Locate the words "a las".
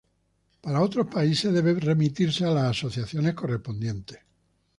2.43-2.71